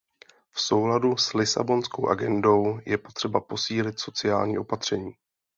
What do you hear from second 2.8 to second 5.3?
je potřeba posílit sociální opatření.